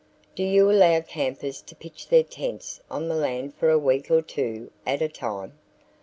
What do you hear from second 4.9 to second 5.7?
a time?"